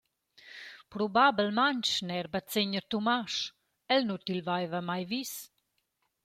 [0.93, 3.39] Probabelmaing neir bazegner Tumasch,
[3.97, 5.37] el nu til vaiva mai vis.